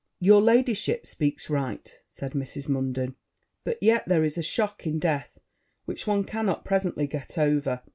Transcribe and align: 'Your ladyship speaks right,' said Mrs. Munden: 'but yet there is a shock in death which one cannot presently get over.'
'Your 0.19 0.41
ladyship 0.41 1.05
speaks 1.05 1.47
right,' 1.47 2.01
said 2.07 2.31
Mrs. 2.31 2.67
Munden: 2.67 3.13
'but 3.63 3.77
yet 3.83 4.07
there 4.07 4.23
is 4.23 4.35
a 4.35 4.41
shock 4.41 4.87
in 4.87 4.97
death 4.97 5.37
which 5.85 6.07
one 6.07 6.23
cannot 6.23 6.65
presently 6.65 7.05
get 7.05 7.37
over.' 7.37 7.83